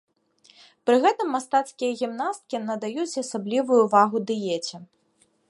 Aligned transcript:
Пры 0.89 0.95
гэтым 1.03 1.27
мастацкія 1.37 1.91
гімнасткі 1.99 2.63
надаюць 2.71 3.19
асаблівую 3.25 3.79
ўвагу 3.87 4.17
дыеце. 4.33 4.75